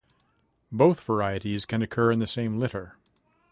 Both 0.71 0.99
varieties 1.01 1.67
can 1.67 1.83
occur 1.83 2.11
in 2.11 2.17
the 2.17 2.25
same 2.25 2.57
litter. 2.57 2.97